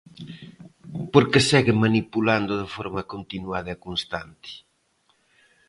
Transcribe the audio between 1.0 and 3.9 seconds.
¿Por que segue manipulando de forma continuada e